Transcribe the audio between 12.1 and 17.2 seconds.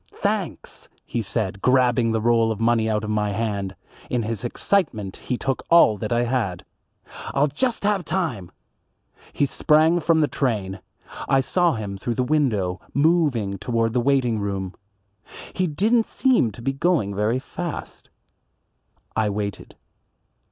the window, moving toward the waiting room. He didn't seem going